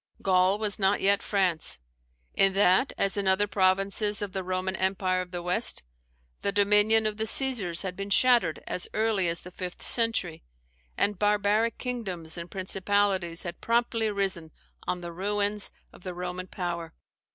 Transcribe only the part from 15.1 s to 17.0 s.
ruins of the Roman power.